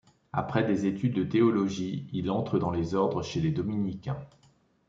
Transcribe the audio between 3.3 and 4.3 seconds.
les dominicains.